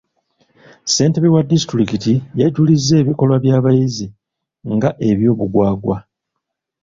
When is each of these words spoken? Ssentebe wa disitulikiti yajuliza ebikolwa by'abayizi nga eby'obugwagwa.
Ssentebe 0.85 1.33
wa 1.35 1.41
disitulikiti 1.49 2.13
yajuliza 2.39 2.93
ebikolwa 3.01 3.37
by'abayizi 3.43 4.05
nga 4.75 4.89
eby'obugwagwa. 5.09 5.97